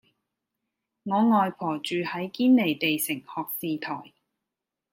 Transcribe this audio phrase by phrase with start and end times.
[1.03, 4.13] 我外婆住喺堅尼地城學士臺